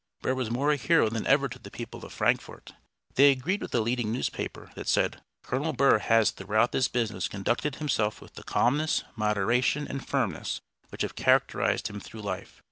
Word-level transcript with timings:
Burr 0.23 0.33
was 0.33 0.49
more 0.49 0.71
a 0.71 0.77
hero 0.77 1.09
than 1.09 1.27
ever 1.27 1.47
to 1.47 1.59
the 1.59 1.69
people 1.69 2.03
of 2.03 2.11
Frankfort. 2.11 2.73
They 3.13 3.29
agreed 3.29 3.61
with 3.61 3.75
a 3.75 3.81
leading 3.81 4.11
newspaper 4.11 4.71
that 4.73 4.87
said, 4.87 5.21
"Colonel 5.43 5.73
Burr 5.73 5.99
has 5.99 6.31
throughout 6.31 6.71
this 6.71 6.87
business 6.87 7.27
conducted 7.27 7.75
himself 7.75 8.19
with 8.19 8.33
the 8.33 8.41
calmness, 8.43 9.03
moderation, 9.15 9.87
and 9.87 10.03
firmness 10.03 10.59
which 10.89 11.03
have 11.03 11.13
characterized 11.13 11.87
him 11.87 11.99
through 11.99 12.21
life. 12.23 12.59